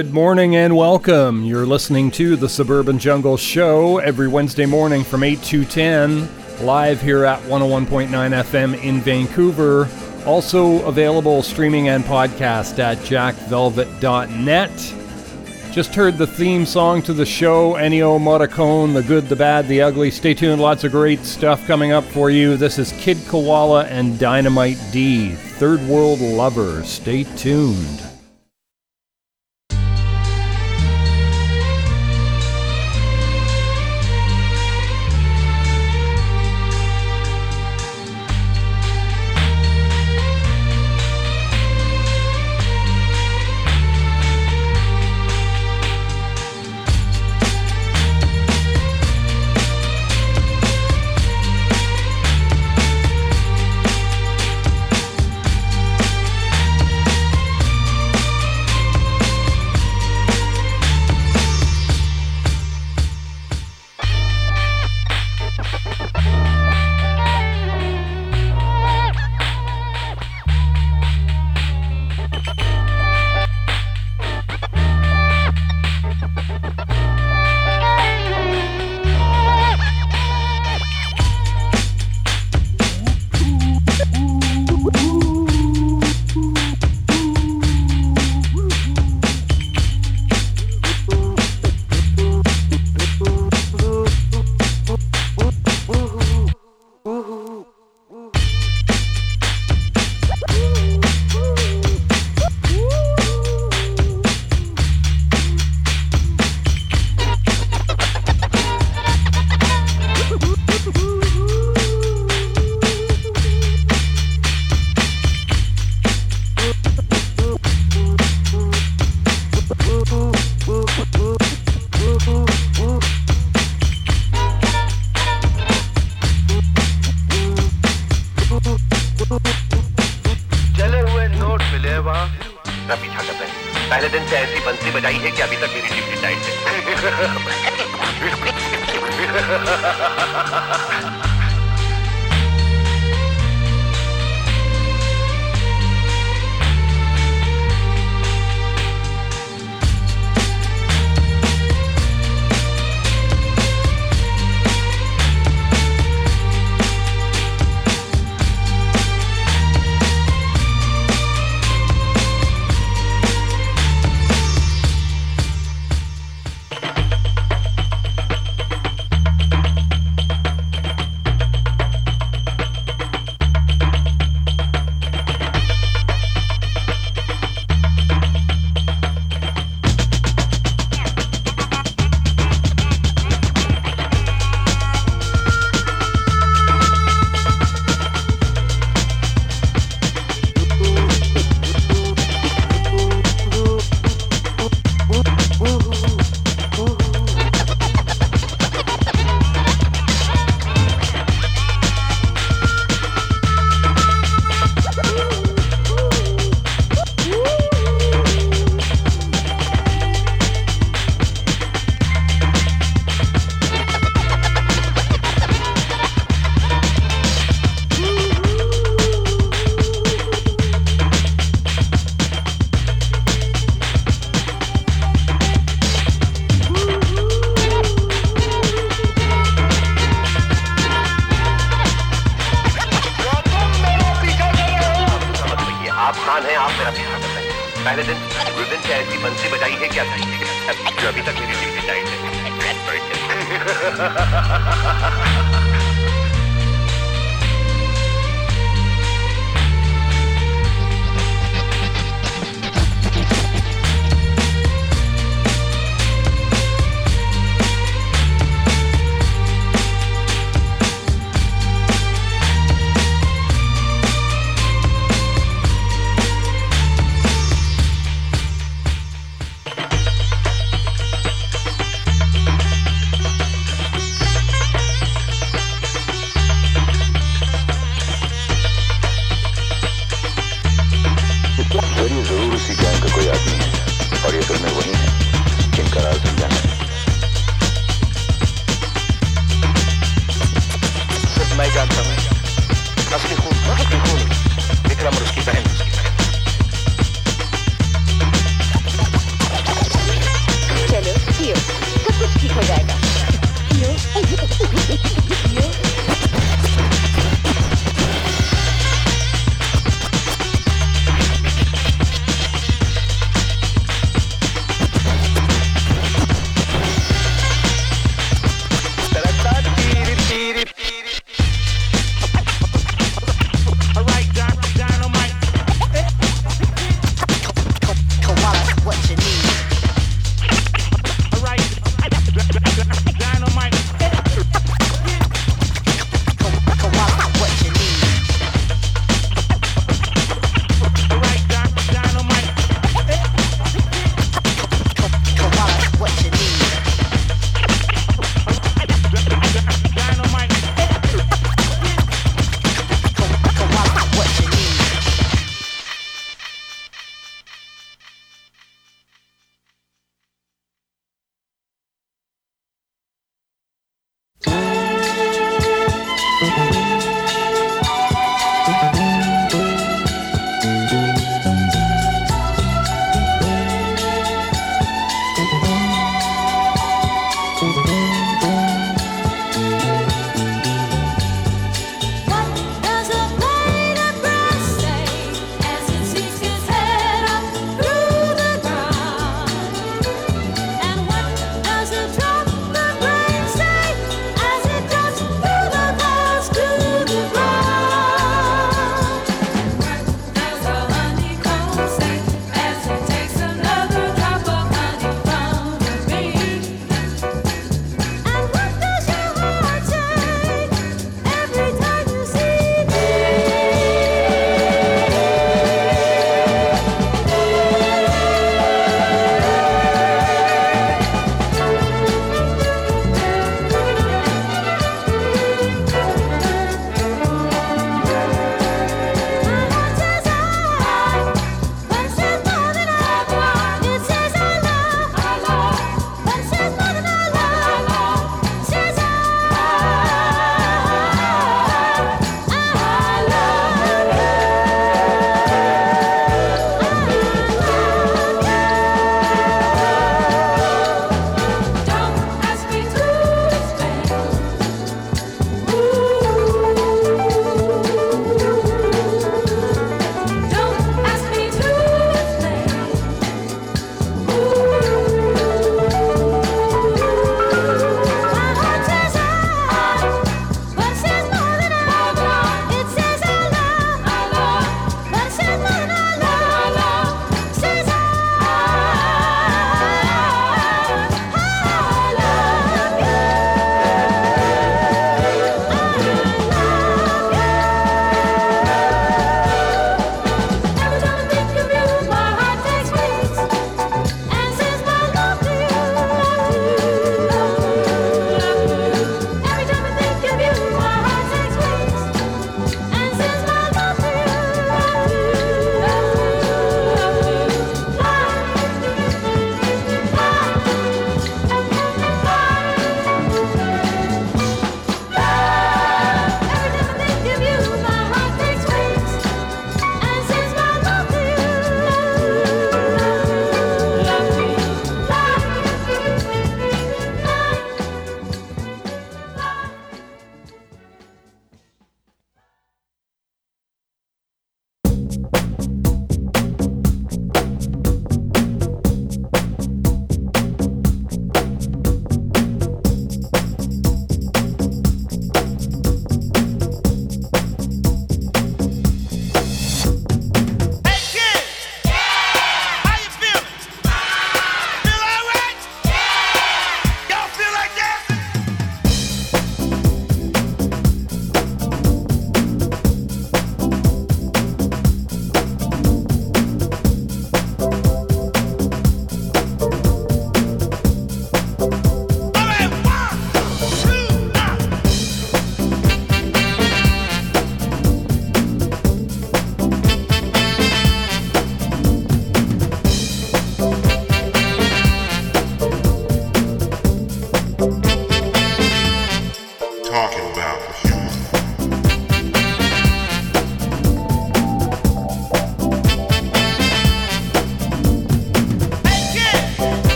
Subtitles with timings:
[0.00, 1.44] Good morning and welcome.
[1.44, 6.26] You're listening to the Suburban Jungle Show every Wednesday morning from 8 to 10,
[6.64, 9.90] live here at 101.9 FM in Vancouver.
[10.24, 14.94] Also available streaming and podcast at jackvelvet.net.
[15.70, 19.82] Just heard the theme song to the show, Ennio Morricone, The Good, the Bad, the
[19.82, 20.12] Ugly.
[20.12, 22.56] Stay tuned, lots of great stuff coming up for you.
[22.56, 26.82] This is Kid Koala and Dynamite D, Third World Lover.
[26.84, 28.09] Stay tuned.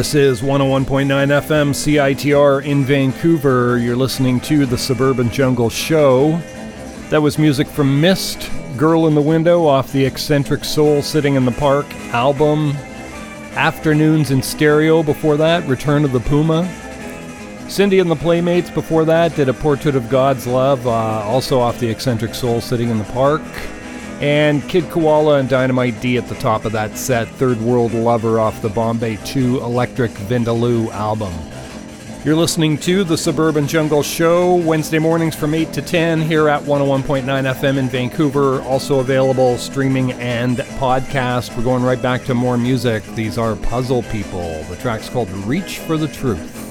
[0.00, 3.76] This is 101.9 FM CITR in Vancouver.
[3.76, 6.40] You're listening to the Suburban Jungle Show.
[7.10, 11.44] That was music from Mist, Girl in the Window off the Eccentric Soul Sitting in
[11.44, 11.84] the Park
[12.14, 12.70] album.
[13.52, 16.66] Afternoons in Stereo before that, Return of the Puma.
[17.68, 21.78] Cindy and the Playmates before that did a Portrait of God's Love, uh, also off
[21.78, 23.42] the Eccentric Soul Sitting in the Park.
[24.20, 28.38] And Kid Koala and Dynamite D at the top of that set, Third World Lover
[28.38, 31.32] off the Bombay 2 Electric Vindaloo album.
[32.22, 36.62] You're listening to the Suburban Jungle Show, Wednesday mornings from 8 to 10 here at
[36.64, 38.60] 101.9 FM in Vancouver.
[38.60, 41.56] Also available streaming and podcast.
[41.56, 43.02] We're going right back to more music.
[43.14, 44.62] These are Puzzle People.
[44.64, 46.69] The track's called Reach for the Truth.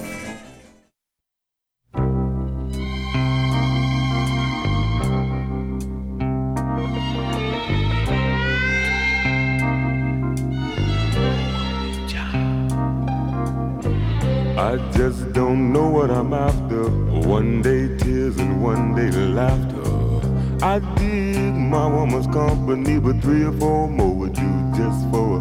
[20.70, 25.40] I dig my woman's company, but three or four more would do just for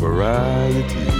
[0.00, 1.17] variety.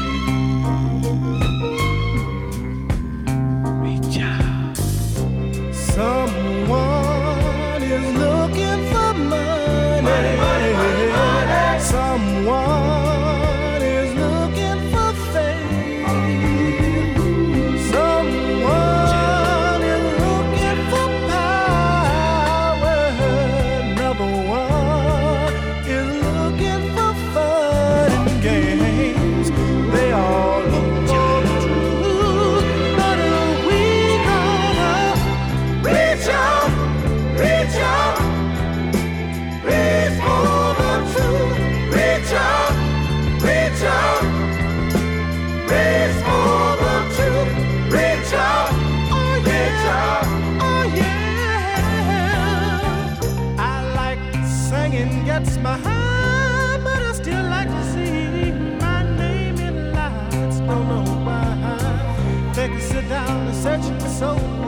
[64.18, 64.67] so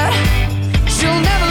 [1.01, 1.50] She'll never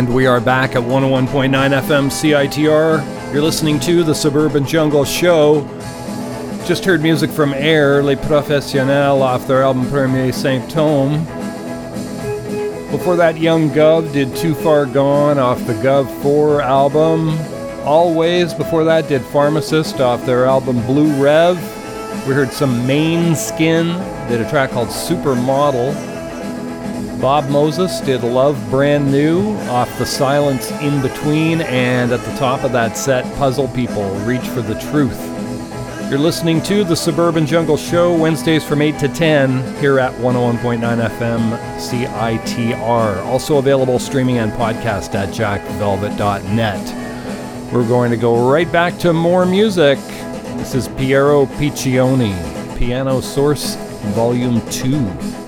[0.00, 3.34] And we are back at 101.9 FM CITR.
[3.34, 5.60] You're listening to the Suburban Jungle Show.
[6.64, 11.26] Just heard music from Air, Les Professionnels, off their album Premiers Symptômes.
[12.90, 17.36] Before that, Young Guv did Too Far Gone off the Guv 4 album.
[17.84, 21.58] Alvvays, before that, did Pharmacist off their album Blue Rev.
[22.26, 26.09] We heard some Måneskin, did a track called Supermodel.
[27.20, 32.64] Bob Moses did Love Brand New off the Silence in Between, and at the top
[32.64, 35.20] of that set, Puzzle People Reach for the Truth.
[36.08, 40.80] You're listening to the Suburban Jungle Show, Wednesdays from 8 to 10, here at 101.9
[40.80, 43.22] FM CITR.
[43.26, 47.70] Also available streaming and podcast at jackvelvet.net.
[47.70, 49.98] We're going to go right back to more music.
[50.56, 52.34] This is Piero Piccioni,
[52.78, 53.74] Piano Source
[54.14, 55.39] Volume 2.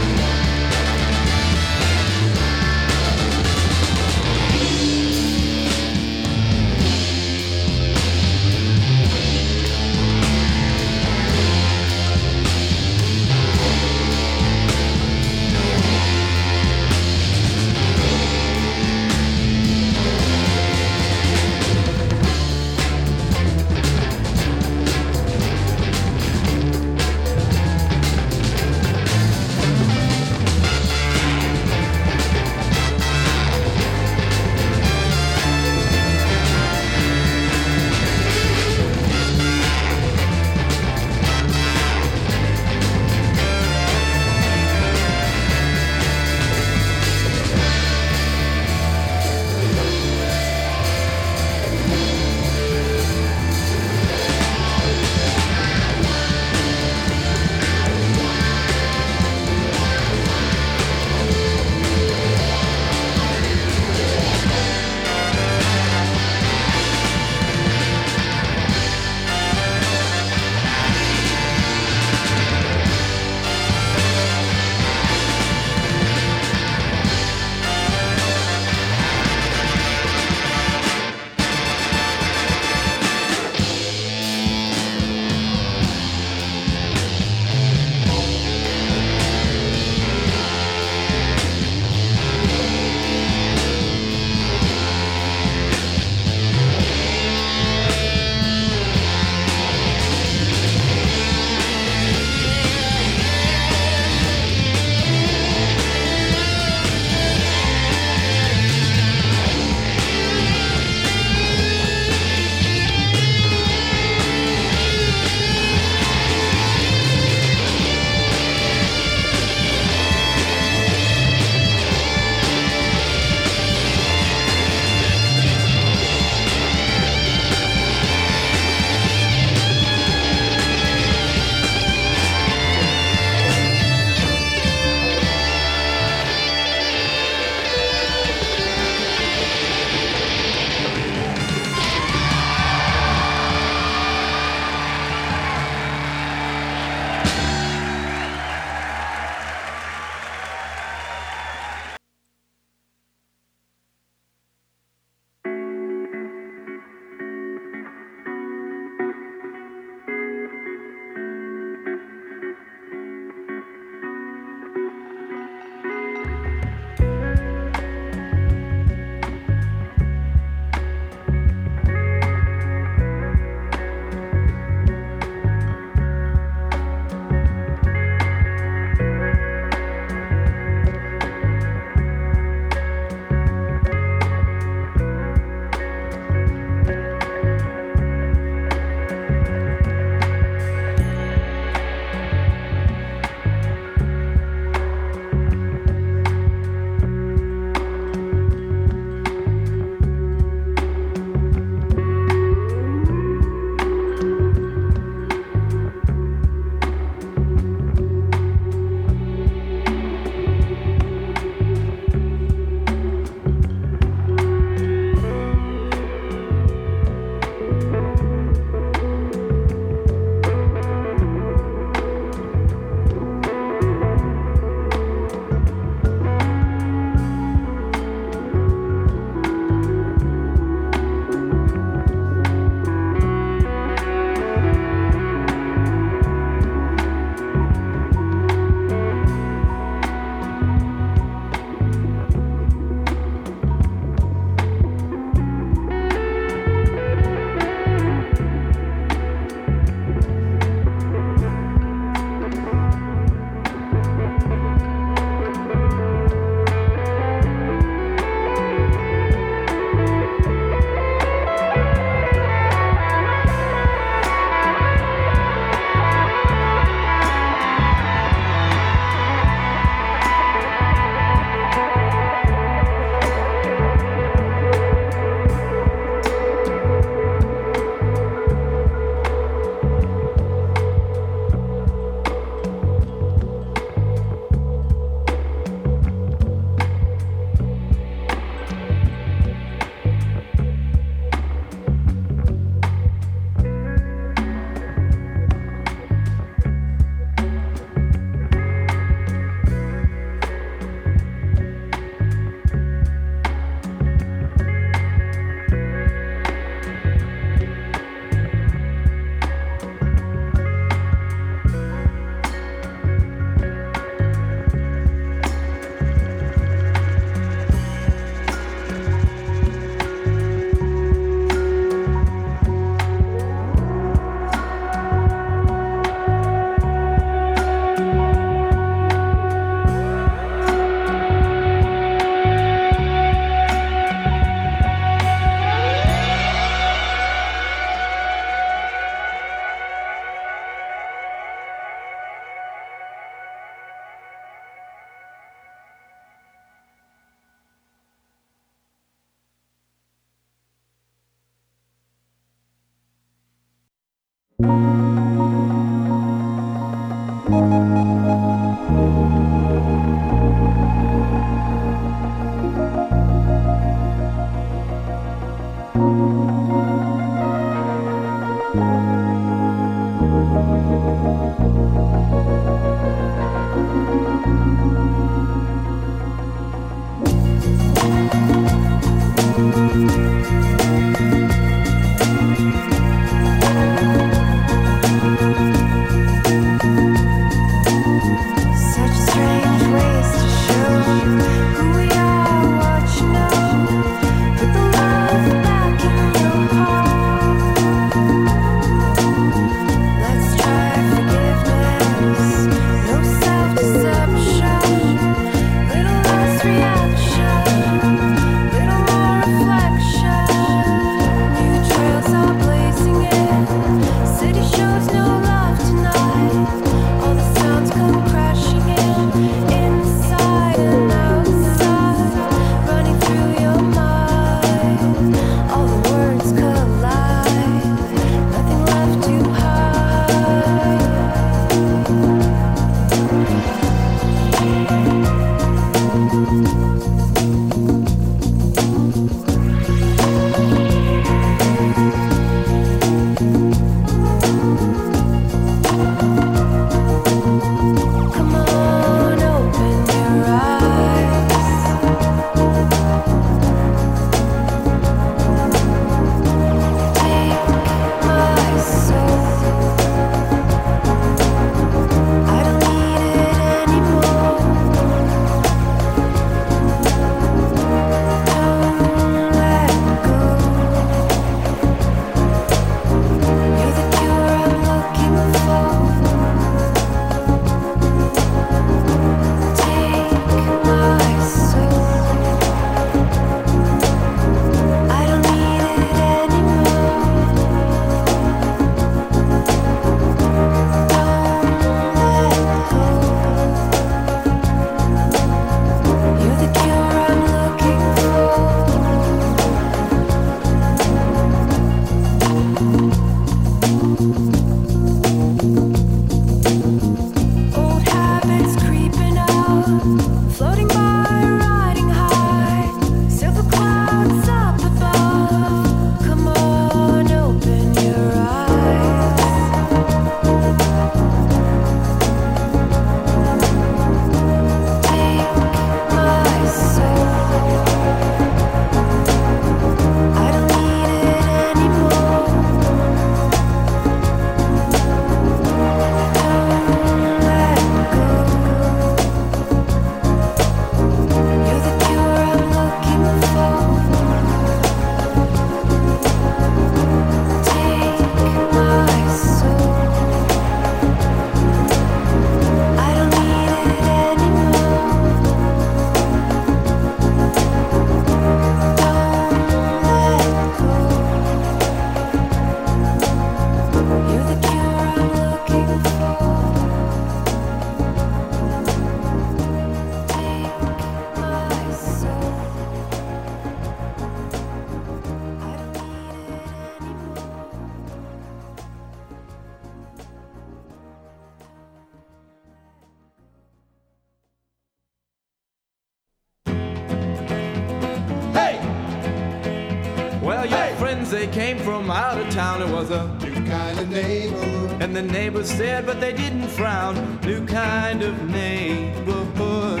[595.18, 597.40] The neighbors stared, but they didn't frown.
[597.40, 600.00] New kind of neighborhood.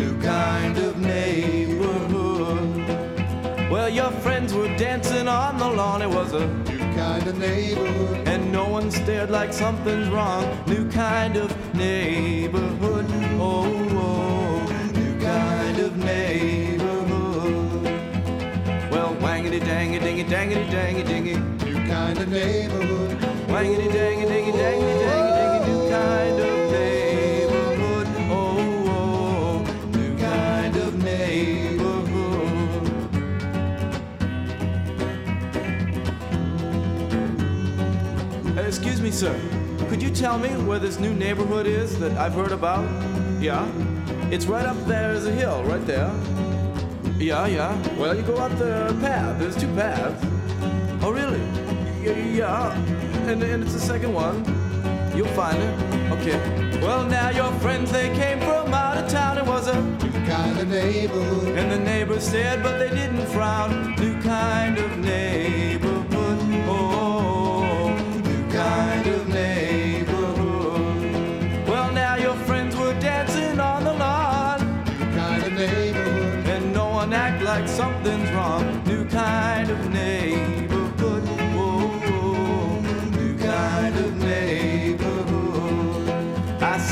[0.00, 2.40] New kind of neighborhood.
[3.70, 6.00] Well, your friends were dancing on the lawn.
[6.00, 8.26] It was a New kind of neighborhood.
[8.28, 10.44] and no one stared like something's wrong.
[10.66, 13.04] New kind of neighborhood.
[13.38, 13.66] Oh,
[14.06, 14.64] oh,
[14.94, 17.84] new kind of neighborhood.
[18.90, 21.36] Well, wangity dangy dingy dangity dangy dingy.
[21.66, 22.93] New kind of neighborhood.
[40.24, 42.82] Tell me where this new neighborhood is that I've heard about?
[43.42, 43.68] Yeah?
[44.30, 46.10] It's right up there as a hill, right there.
[47.18, 47.76] Yeah, yeah.
[47.98, 49.38] Well, you go up the path.
[49.38, 50.18] There's two paths.
[51.04, 51.40] Oh, really?
[52.02, 52.72] Y- Yeah.
[53.28, 54.36] And, and it's the second one.
[55.14, 55.74] You'll find it.
[56.16, 56.80] Okay.
[56.80, 59.36] Well, now your friends, they came from out of town.
[59.36, 61.58] It was a New kind of neighborhood.
[61.58, 63.94] and the neighbors said, but they didn't frown.
[63.96, 65.93] New kind of neighborhood.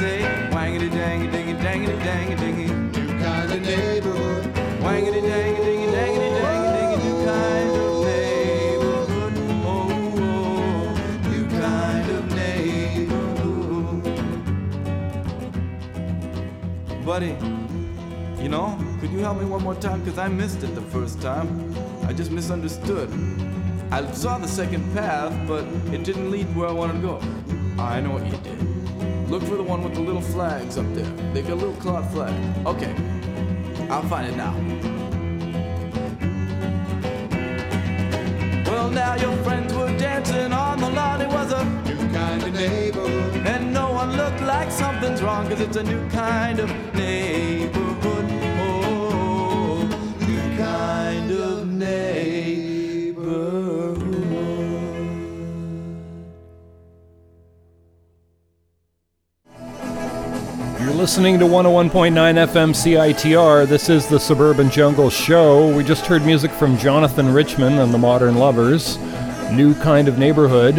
[0.03, 0.18] Say,
[0.50, 2.66] wangity dangy dingy dangity dangy dingy.
[2.66, 4.44] New kind of neighborhood.
[4.84, 9.34] Wangity dangy dingy dangity dangy dingy new kind of neighborhood.
[9.70, 9.86] Oh,
[10.18, 11.30] oh, oh.
[11.30, 14.03] new kind of neighborhood.
[17.07, 17.32] Buddy,
[18.42, 18.66] you know,
[19.00, 20.00] could you help me one more time?
[20.00, 21.48] Because I missed it the first time.
[22.09, 23.09] I just misunderstood.
[23.92, 27.20] I saw the second path, but it didn't lead where I wanted to go.
[27.78, 28.41] I know what you.
[29.33, 31.07] Look for the one with the little flags up there.
[31.33, 32.35] They got a little cloth flag.
[32.66, 32.95] Okay,
[33.89, 34.53] I'll find it now.
[38.70, 41.22] Well, now your friends were dancing on the lawn.
[41.22, 43.47] It was a New kind of neighborhood.
[43.47, 48.26] and no one looked like something's wrong, cause it's a new kind of neighborhood.
[48.61, 49.89] Oh,
[50.28, 52.21] new kind of neighborhood.
[61.03, 63.66] Listening to 101.9 FM CITR.
[63.66, 65.74] This is the Suburban Jungle Show.
[65.76, 68.98] We just heard music from Jonathan Richman and the Modern Lovers.
[69.50, 70.76] New Kind of Neighborhood.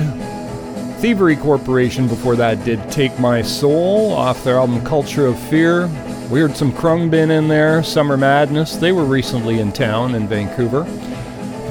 [1.02, 5.88] Thievery Corporation before that did Take My Soul off their album Culture of Fear.
[6.32, 8.78] We heard some Khruangbin in there, Summer Madness.
[8.78, 10.86] They were recently in town in Vancouver.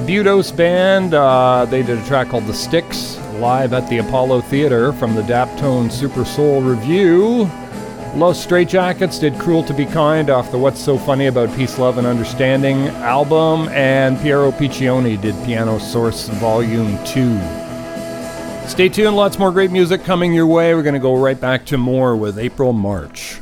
[0.05, 4.93] Budos Band, uh, they did a track called The Sticks live at the Apollo Theater
[4.93, 7.49] from the Daptone Super Soul Revue.
[8.15, 11.97] Los Straitjackets did Cruel to Be Kind off the What's So Funny About Peace, Love,
[11.97, 17.39] and Understanding album, and Piero Piccioni did Piano Source Volume 2.
[18.67, 20.75] Stay tuned, lots more great music coming your way.
[20.75, 23.39] We're going to go right back to more with April March.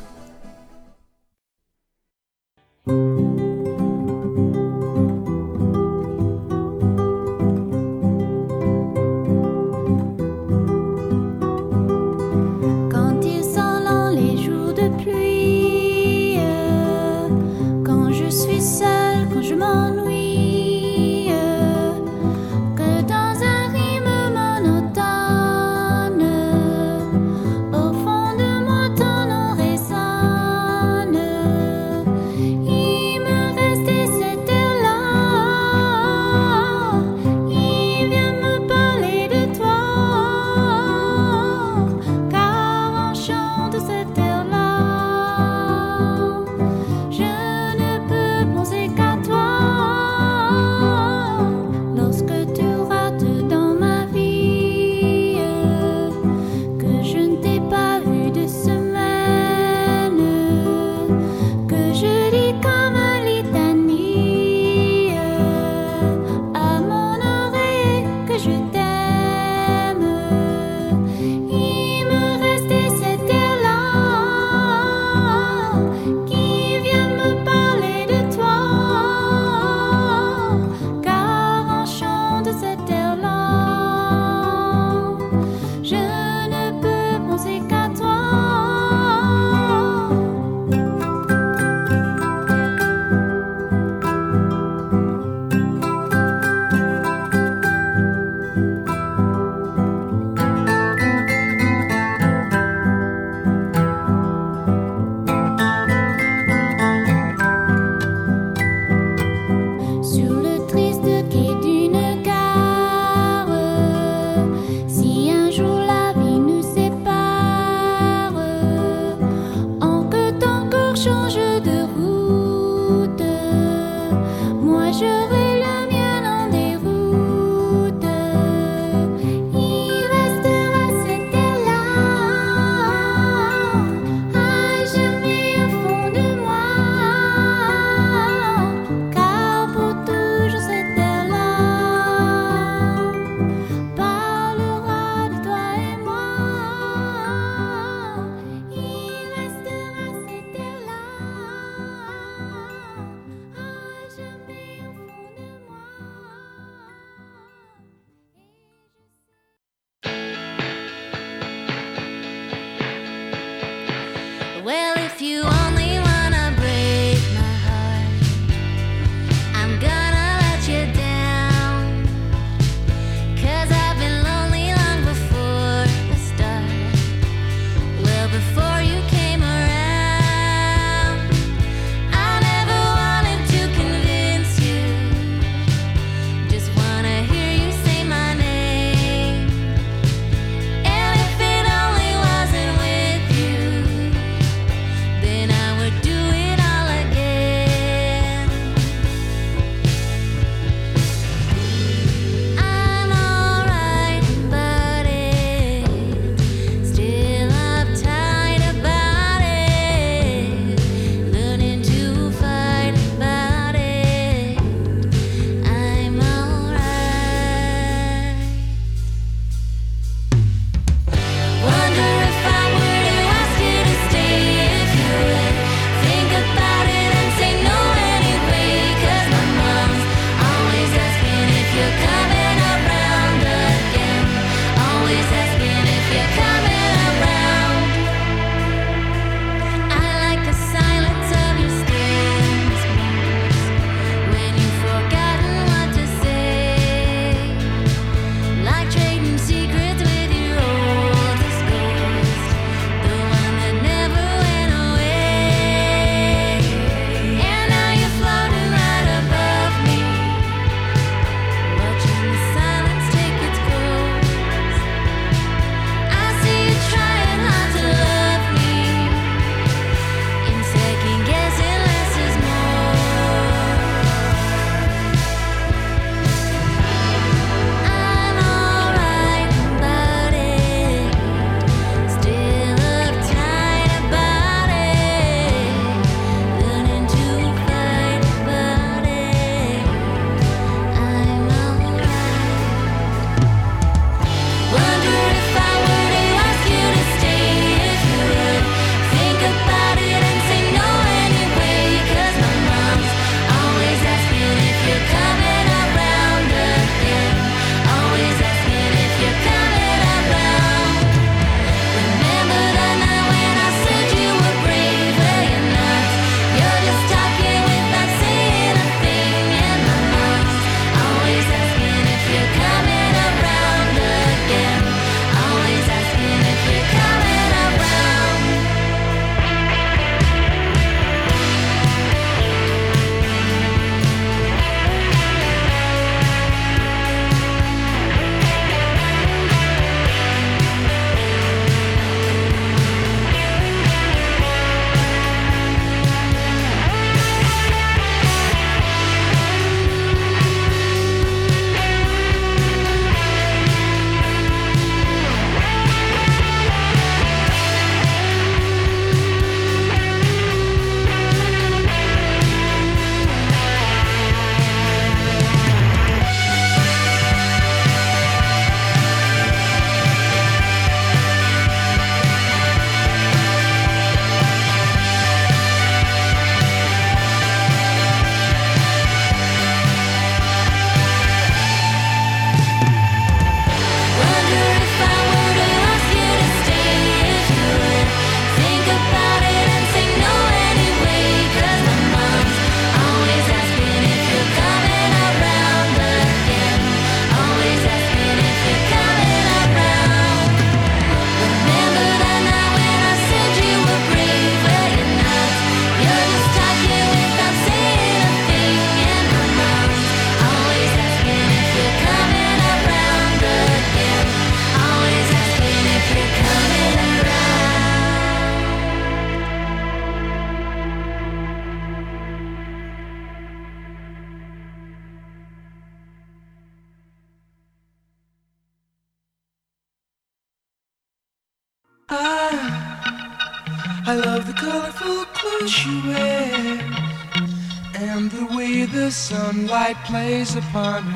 [440.44, 441.11] Plays upon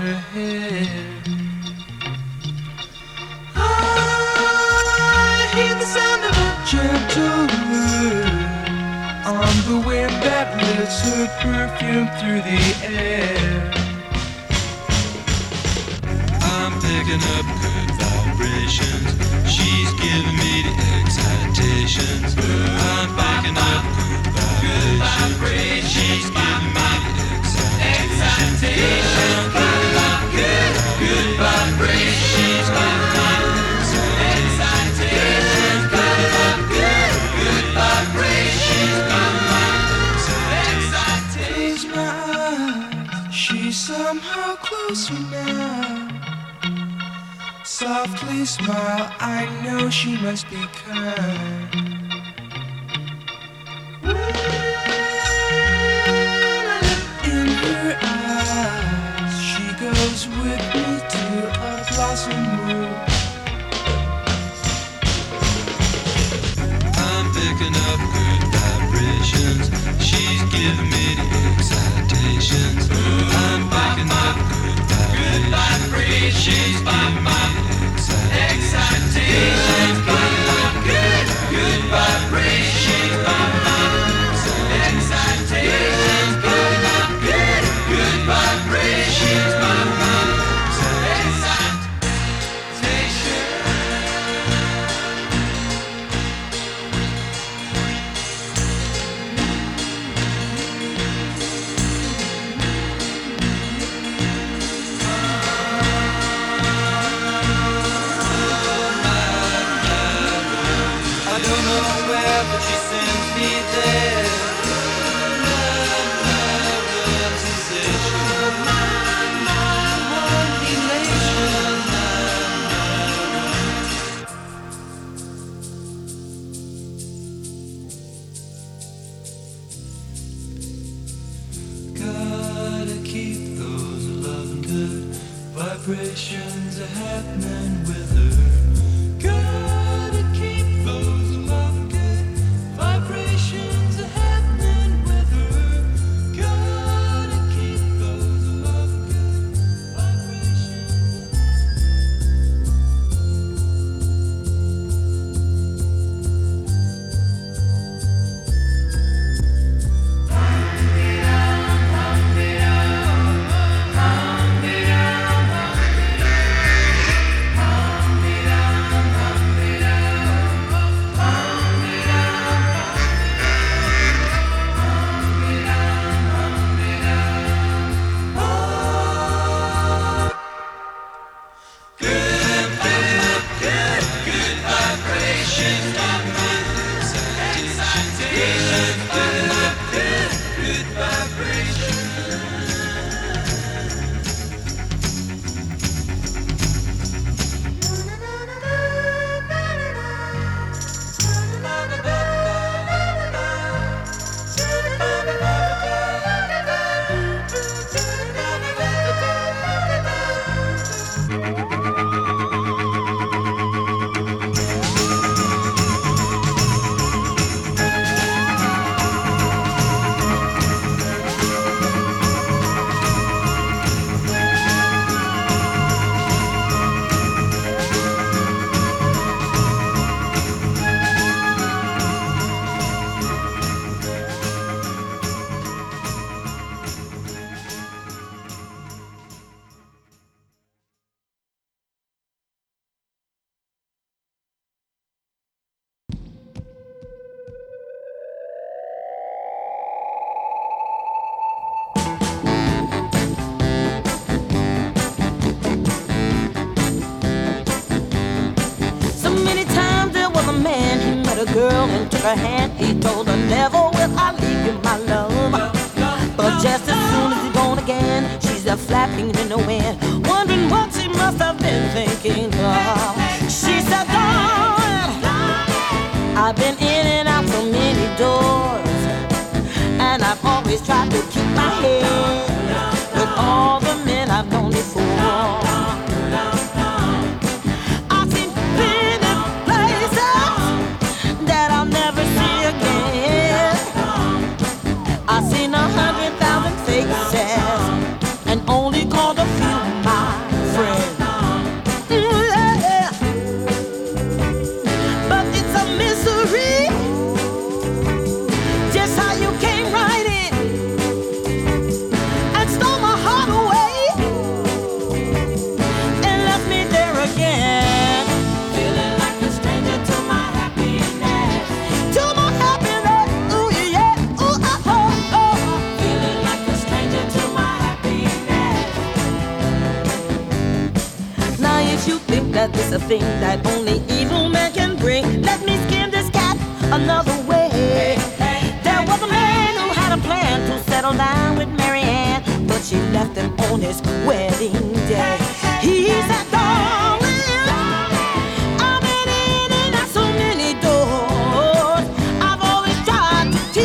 [135.86, 138.06] vibrations a happening with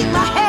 [0.01, 0.40] keep my head.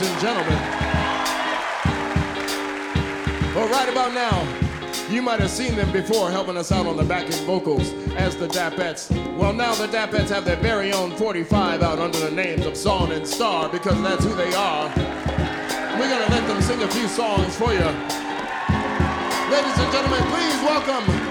[0.00, 0.58] ladies and gentlemen.
[3.54, 4.42] Well, right about now,
[5.08, 8.46] you might have seen them before helping us out on the backing vocals as the
[8.48, 9.10] Dapettes.
[9.36, 13.10] Well, now the Dapettes have their very own 45 out under the names of Saun
[13.12, 14.88] and Starr because that's who they are.
[15.98, 17.86] We're gonna let them sing a few songs for you.
[19.50, 21.25] Ladies and gentlemen, please welcome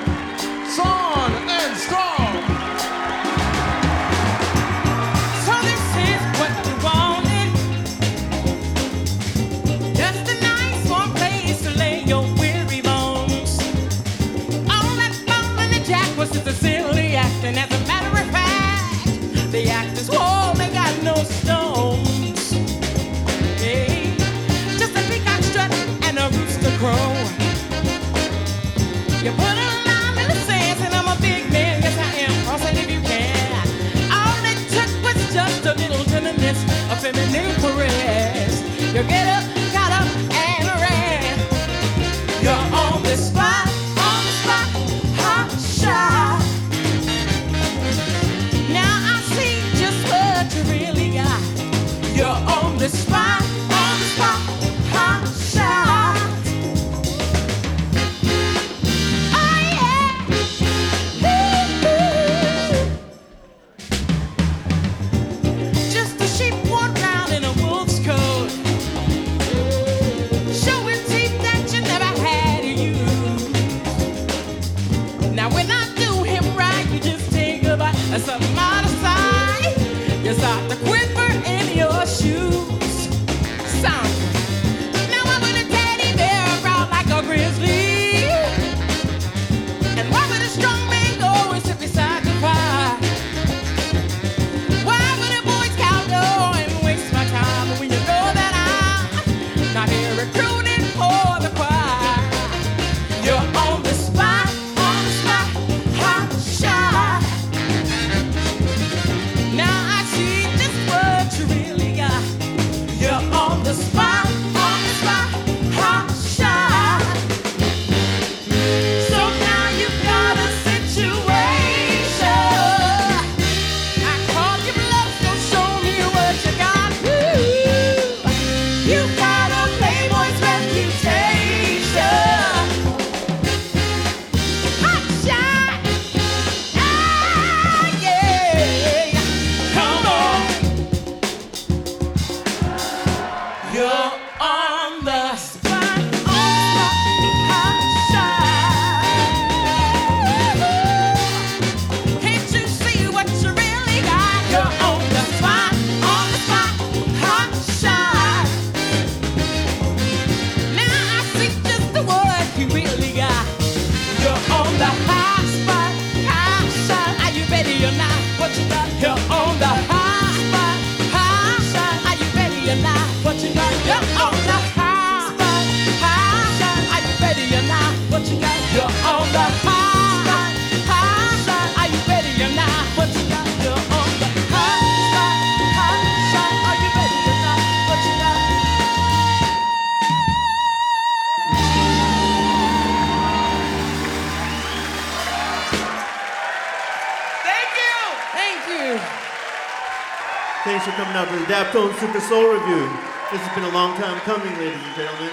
[201.95, 202.87] for the Super Soul Revue.
[203.31, 205.31] This has been a long time coming, ladies and gentlemen.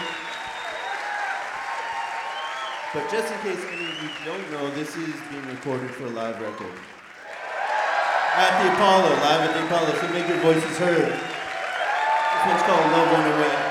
[2.95, 6.11] But just in case any of you don't know, this is being recorded for a
[6.11, 6.73] live record.
[8.37, 11.11] At the Apollo, live at the Apollo, so make your voices heard.
[11.11, 13.62] This one's called Love Went Away.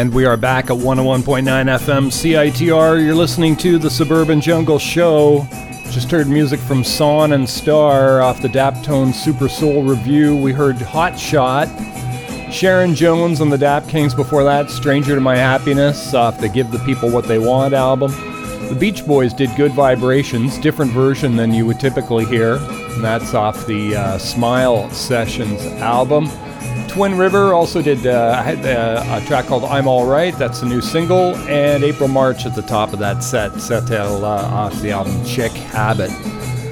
[0.00, 3.04] And we are back at 101.9 FM CITR.
[3.04, 5.46] You're listening to the Suburban Jungle Show.
[5.90, 10.34] Just heard music from Saun and Starr off the Daptone Super Soul revue.
[10.34, 11.68] We heard Hot Shot.
[12.50, 16.70] Sharon Jones and the Dap Kings before that, Stranger to My Happiness off the Give
[16.70, 18.12] the People What They Want album.
[18.70, 22.54] The Beach Boys did Good Vibrations, different version than you would typically hear.
[22.54, 26.30] And that's off the uh, Smile Sessions album.
[26.90, 31.36] Twin River also did uh, uh, a track called I'm Alright, that's a new single,
[31.48, 35.52] and April March at the top of that set, Setel uh, off the album Chick
[35.52, 36.10] Habit.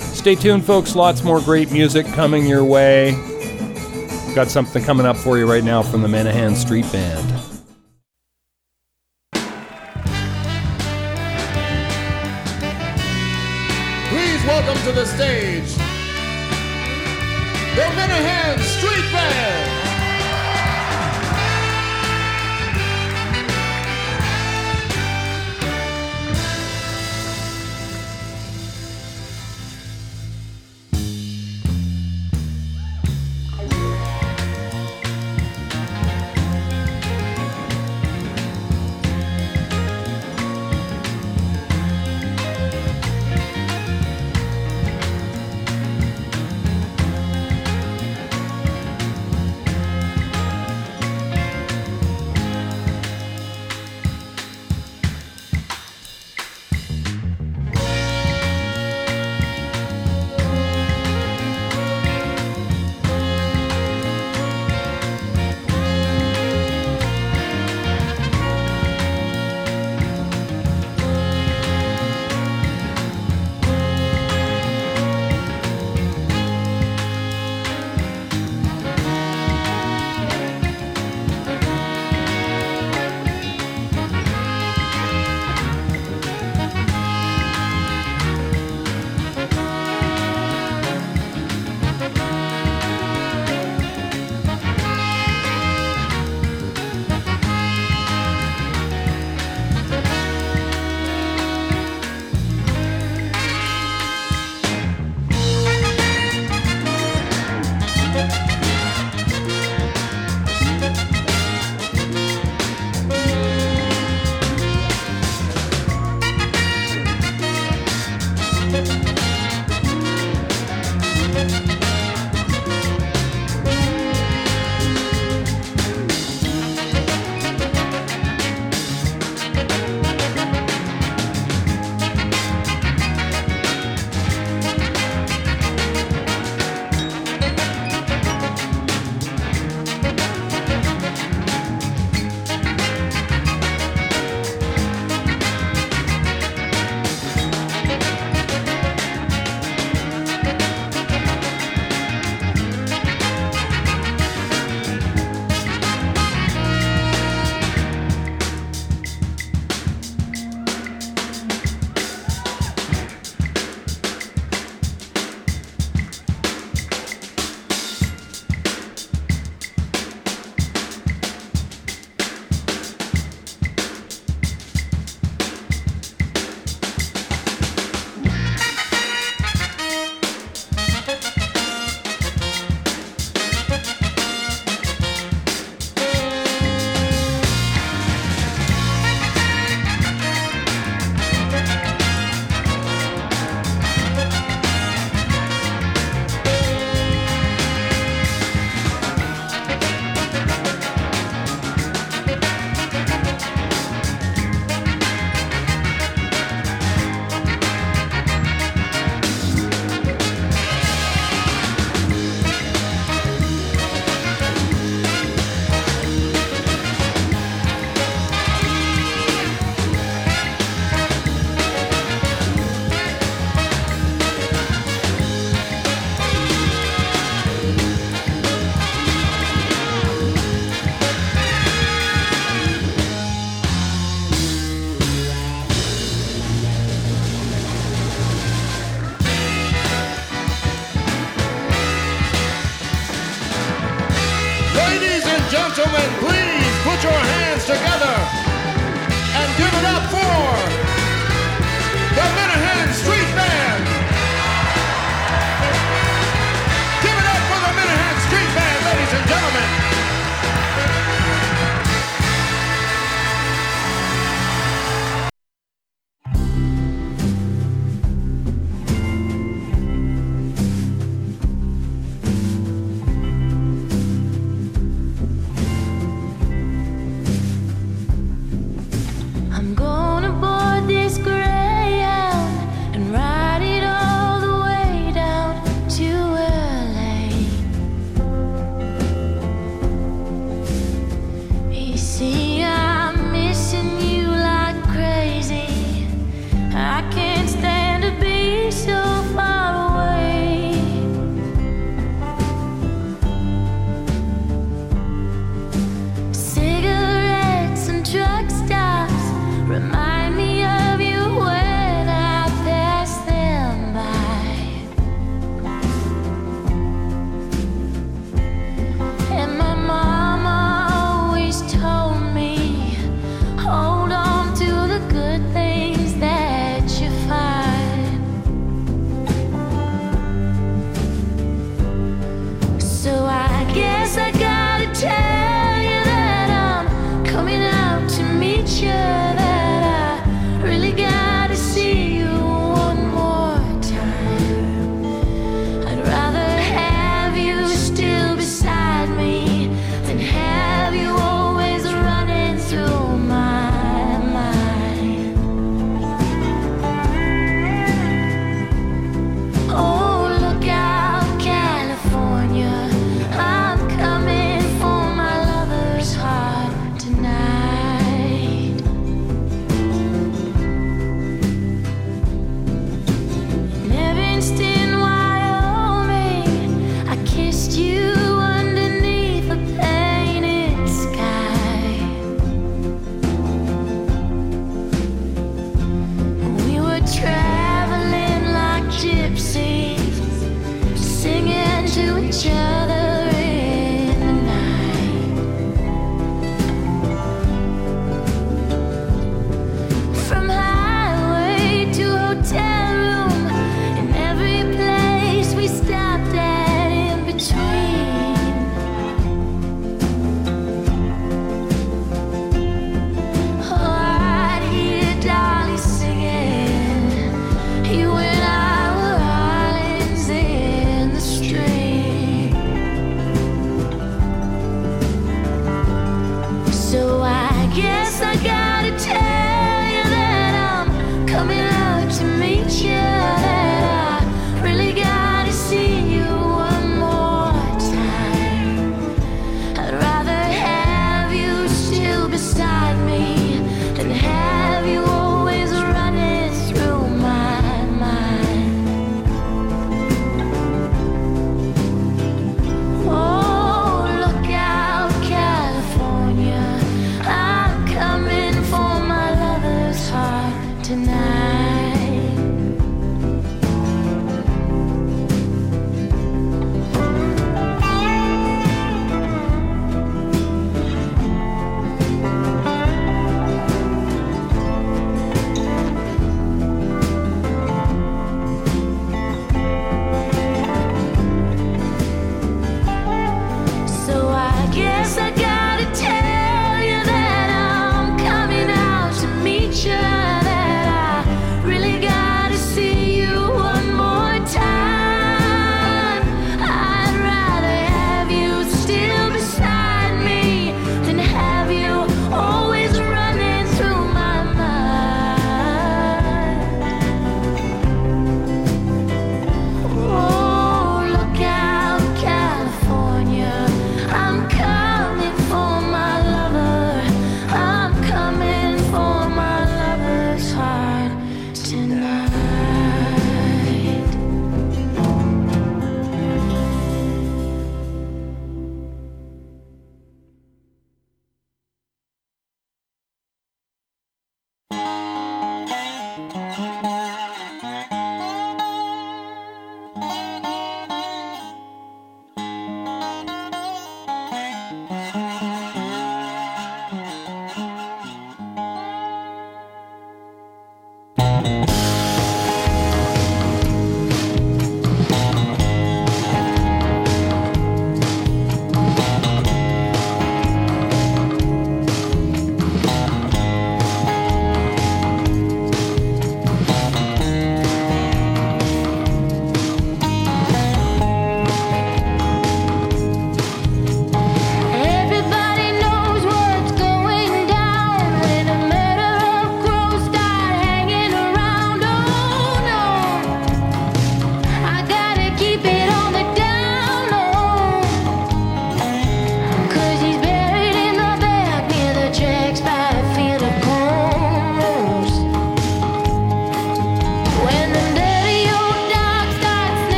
[0.00, 3.12] Stay tuned, folks, lots more great music coming your way.
[4.34, 7.35] Got something coming up for you right now from the Menahan Street Band.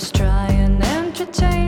[0.00, 1.59] just try and entertain.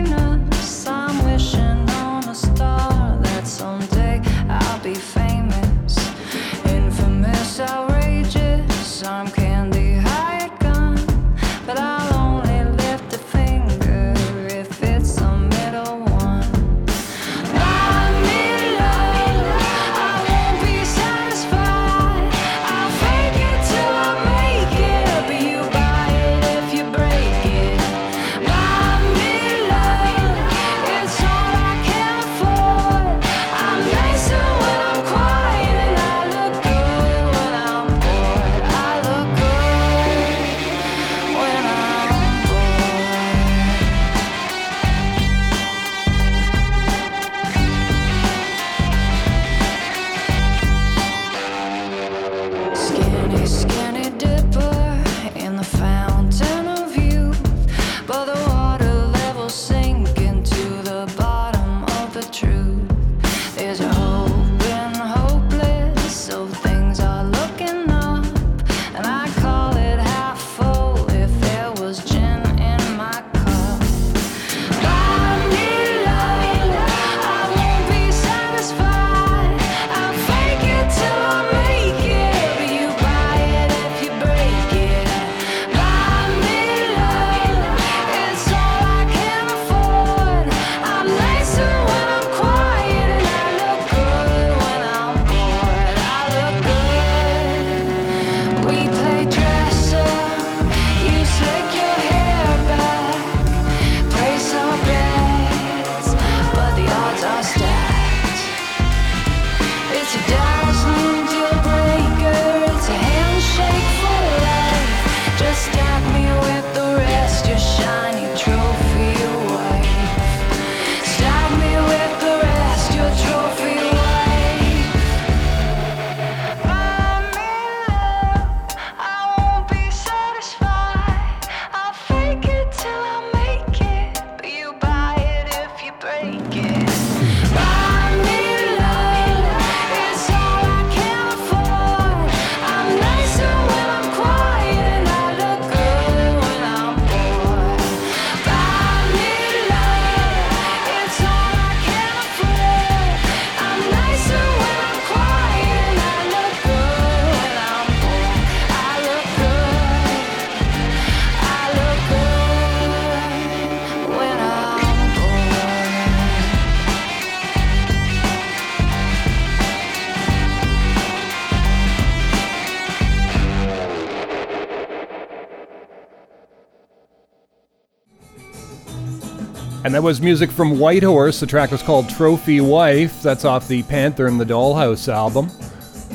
[179.92, 181.38] And that was music from Whitehorse.
[181.38, 183.20] The track was called Trophy Wife.
[183.20, 185.50] That's off the Panther and the Dollhouse album.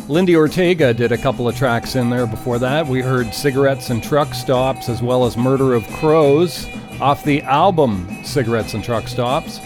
[0.07, 2.87] Lindi Ortega did a couple of tracks in there before that.
[2.87, 6.65] We heard Cigarettes and Truck Stops as well as Murder of Crows
[6.99, 9.59] off the album Cigarettes and Truck Stops.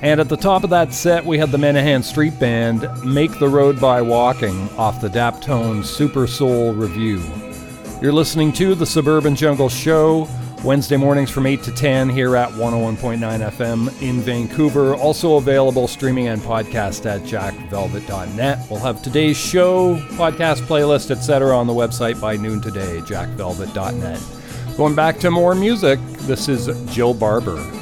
[0.00, 3.50] And at the top of that set, we had the Menahan Street Band Make the
[3.50, 7.20] Road by Walking off the Daptone Super Soul Revue.
[8.00, 10.26] You're listening to The Suburban Jungle Show.
[10.64, 14.94] Wednesday mornings from 8 to 10 here at 101.9 FM in Vancouver.
[14.94, 18.66] Also available streaming and podcast at jackvelvet.net.
[18.70, 21.56] We'll have today's show, podcast playlist, etc.
[21.56, 24.76] on the website by noon today, jackvelvet.net.
[24.76, 27.81] Going back to more music, this is Jill Barber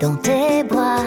[0.00, 1.04] dans tes bras.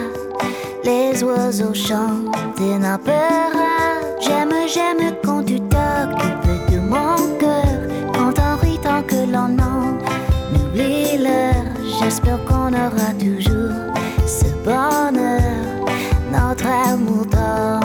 [0.84, 4.00] Les oiseaux chantent et n'appellera.
[4.20, 7.64] J'aime, j'aime quand tu t'occupes de mon cœur.
[8.12, 9.98] Quand on rit tant que l'on en
[10.54, 11.64] oublie l'heure.
[12.00, 13.92] J'espère qu'on aura toujours
[14.26, 15.86] ce bonheur.
[16.32, 17.83] Notre amour dort.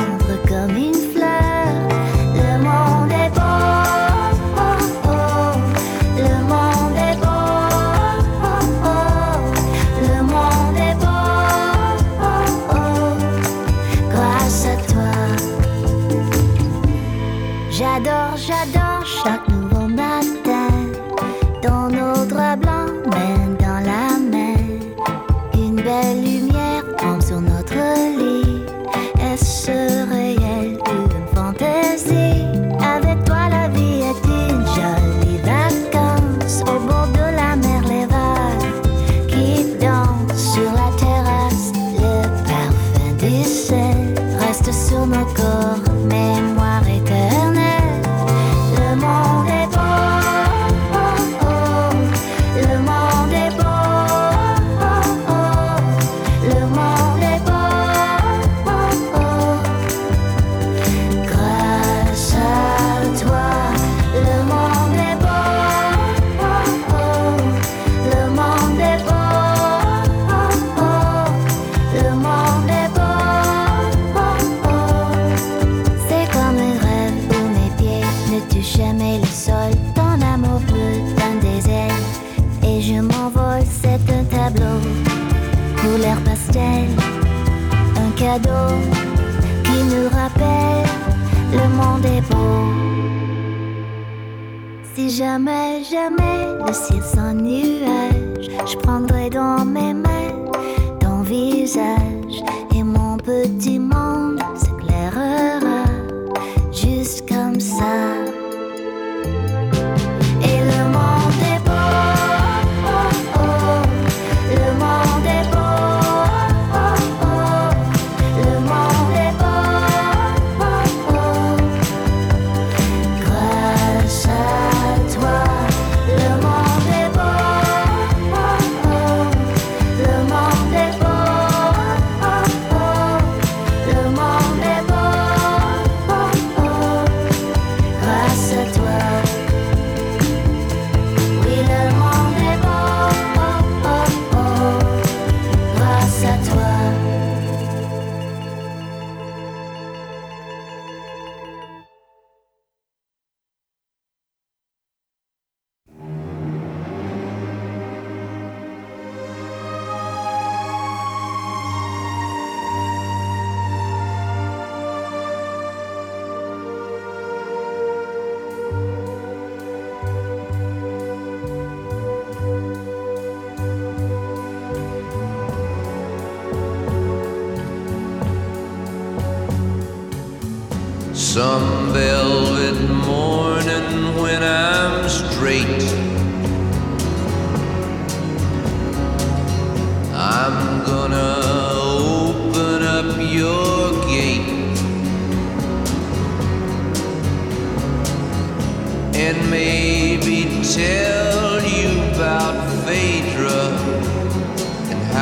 [96.71, 97.78] It's on you.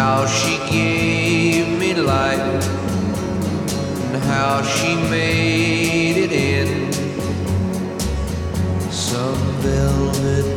[0.08, 2.66] how she gave me life
[4.14, 6.70] and how she made it in.
[8.90, 10.57] Some velvet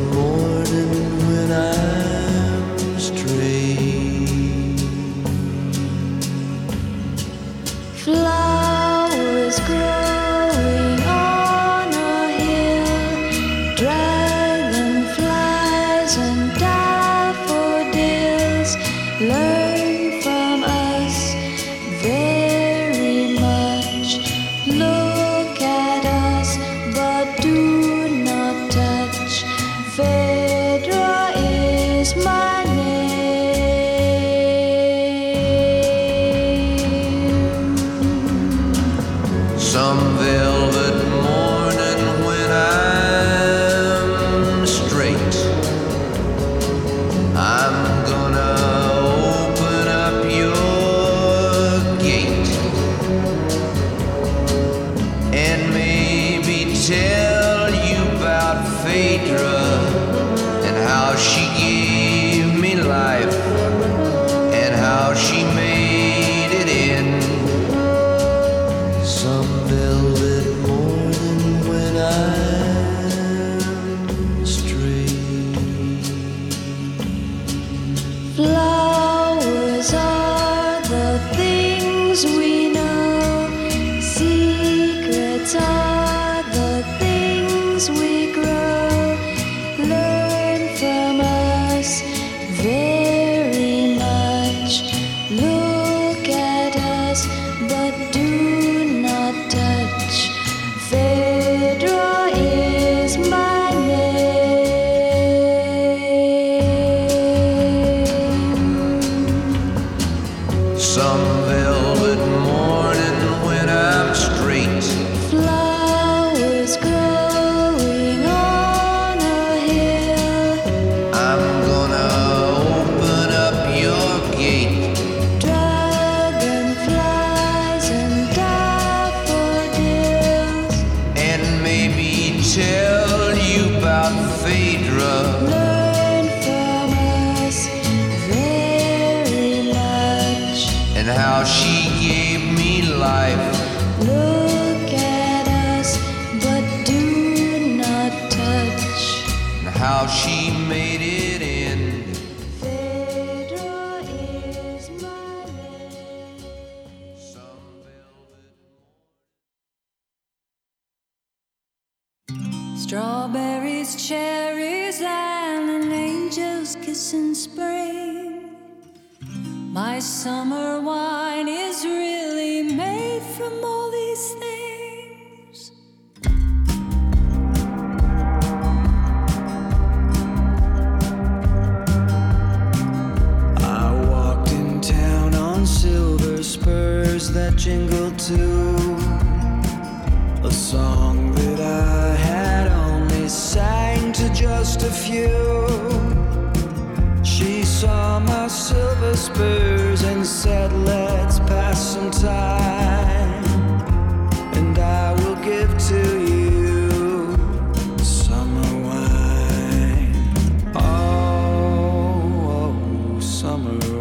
[213.51, 214.00] summer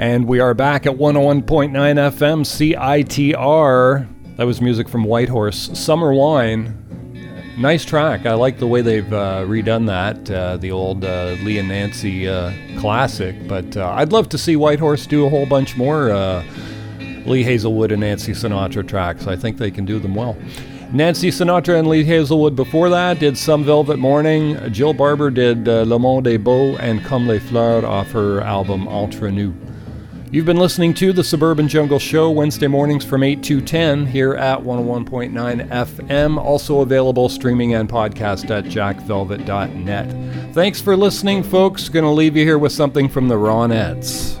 [0.00, 4.06] And we are back at 101.9 FM CITR.
[4.36, 5.76] That was music from Whitehorse.
[5.76, 7.56] Summer Wine.
[7.58, 8.24] Nice track.
[8.24, 12.28] I like the way they've uh, redone that, uh, the old uh, Lee and Nancy
[12.28, 13.48] uh, classic.
[13.48, 16.44] But uh, I'd love to see Whitehorse do a whole bunch more uh,
[17.26, 19.26] Lee Hazlewood and Nancy Sinatra tracks.
[19.26, 20.36] I think they can do them well.
[20.92, 24.72] Nancy Sinatra and Lee Hazlewood before that did Some Velvet Morning.
[24.72, 29.32] Jill Barber did Le Monde est Beau and Comme les Fleurs off her album Entre
[29.32, 29.52] Nous.
[30.30, 34.34] You've been listening to the Suburban Jungle Show Wednesday mornings from 8 to 10 here
[34.34, 35.32] at 101.9
[35.68, 40.52] FM, also available streaming and podcast at jackvelvet.net.
[40.52, 41.88] Thanks for listening, folks.
[41.88, 44.38] Gonna leave you here with something from the Ronettes.